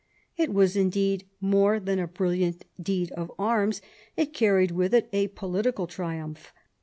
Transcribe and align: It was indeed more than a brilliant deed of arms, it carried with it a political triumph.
It 0.35 0.51
was 0.51 0.75
indeed 0.75 1.25
more 1.39 1.79
than 1.79 1.99
a 1.99 2.07
brilliant 2.07 2.65
deed 2.81 3.11
of 3.11 3.31
arms, 3.37 3.83
it 4.17 4.33
carried 4.33 4.71
with 4.71 4.95
it 4.95 5.07
a 5.13 5.27
political 5.27 5.85
triumph. 5.85 6.51